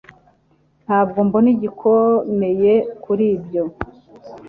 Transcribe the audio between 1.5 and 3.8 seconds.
igikomeye kuri ibyo.